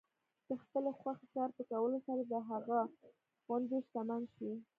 د 0.47 0.49
خپلې 0.63 0.91
خوښې 0.99 1.27
کار 1.35 1.49
په 1.57 1.63
کولو 1.71 1.97
سره 2.07 2.21
د 2.31 2.33
هغه 2.49 2.79
غوندې 3.45 3.77
شتمن 3.87 4.21
شئ. 4.33 4.51